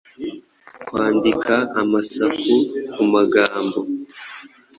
Kwandika 0.85 1.55
amasaku 1.81 2.55
ku 2.93 3.01
magambo 3.13 3.79